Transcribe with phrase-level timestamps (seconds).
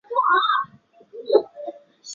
[0.03, 1.49] 工书法。